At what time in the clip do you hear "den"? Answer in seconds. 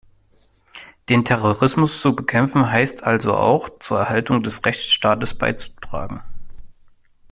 1.09-1.25